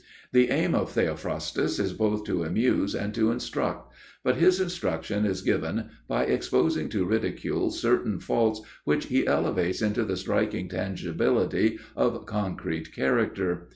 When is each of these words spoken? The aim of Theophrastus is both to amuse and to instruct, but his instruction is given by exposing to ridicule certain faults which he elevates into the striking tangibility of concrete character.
The 0.31 0.49
aim 0.49 0.73
of 0.73 0.91
Theophrastus 0.93 1.77
is 1.77 1.93
both 1.93 2.23
to 2.23 2.43
amuse 2.43 2.95
and 2.95 3.13
to 3.13 3.29
instruct, 3.29 3.93
but 4.23 4.37
his 4.37 4.59
instruction 4.59 5.27
is 5.27 5.43
given 5.43 5.89
by 6.07 6.23
exposing 6.23 6.89
to 6.89 7.05
ridicule 7.05 7.69
certain 7.69 8.19
faults 8.19 8.61
which 8.83 9.05
he 9.05 9.27
elevates 9.27 9.79
into 9.79 10.03
the 10.03 10.17
striking 10.17 10.67
tangibility 10.69 11.77
of 11.95 12.25
concrete 12.25 12.91
character. 12.95 13.69